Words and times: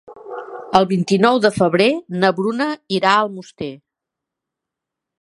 El 0.79 0.87
vint-i-nou 0.91 1.37
de 1.43 1.51
febrer 1.59 1.87
na 2.23 2.33
Bruna 2.39 2.71
irà 2.99 3.15
a 3.15 3.23
Almoster. 3.27 3.73